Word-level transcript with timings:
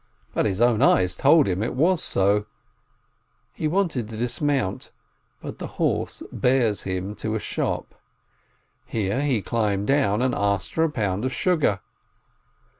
But 0.33 0.47
his 0.47 0.61
own 0.61 0.81
eyes 0.81 1.15
told 1.15 1.47
him 1.47 1.61
it 1.61 1.75
was 1.75 2.01
so. 2.01 2.47
He 3.53 3.67
wanted 3.67 4.09
to 4.09 4.17
dis 4.17 4.41
mount, 4.41 4.89
but 5.43 5.59
the 5.59 5.67
horse 5.77 6.23
bears 6.31 6.81
him 6.81 7.13
to 7.17 7.35
a 7.35 7.39
shop. 7.39 7.93
Here 8.87 9.21
he 9.21 9.43
climbed 9.43 9.85
down 9.85 10.23
and 10.23 10.33
asked 10.33 10.73
for 10.73 10.83
a 10.83 10.89
pound 10.89 11.23
of 11.23 11.31
sugar. 11.31 11.81